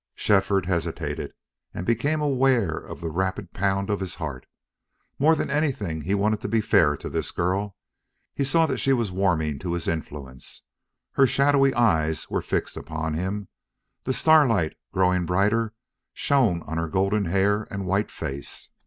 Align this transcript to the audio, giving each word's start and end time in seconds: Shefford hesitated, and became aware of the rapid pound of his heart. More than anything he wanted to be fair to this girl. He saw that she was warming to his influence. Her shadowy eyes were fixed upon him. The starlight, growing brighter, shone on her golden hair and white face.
Shefford 0.15 0.65
hesitated, 0.65 1.31
and 1.75 1.85
became 1.85 2.21
aware 2.21 2.75
of 2.75 3.01
the 3.01 3.11
rapid 3.11 3.53
pound 3.53 3.91
of 3.91 3.99
his 3.99 4.15
heart. 4.15 4.47
More 5.19 5.35
than 5.35 5.51
anything 5.51 6.01
he 6.01 6.15
wanted 6.15 6.41
to 6.41 6.47
be 6.47 6.59
fair 6.59 6.97
to 6.97 7.07
this 7.07 7.29
girl. 7.29 7.75
He 8.33 8.43
saw 8.43 8.65
that 8.65 8.79
she 8.79 8.93
was 8.93 9.11
warming 9.11 9.59
to 9.59 9.73
his 9.73 9.87
influence. 9.87 10.63
Her 11.11 11.27
shadowy 11.27 11.71
eyes 11.75 12.31
were 12.31 12.41
fixed 12.41 12.77
upon 12.77 13.13
him. 13.13 13.47
The 14.05 14.13
starlight, 14.13 14.75
growing 14.91 15.27
brighter, 15.27 15.71
shone 16.13 16.63
on 16.63 16.79
her 16.79 16.87
golden 16.87 17.25
hair 17.25 17.67
and 17.69 17.85
white 17.85 18.09
face. 18.09 18.71